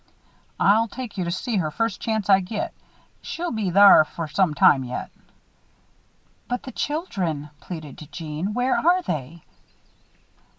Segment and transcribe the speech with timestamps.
[0.59, 2.73] "I'll take you to see her first chance I git;
[3.21, 5.11] she'll be thar for some time yet!"
[6.47, 8.55] "But the children," pleaded Jeanne.
[8.55, 9.43] "Where are they?"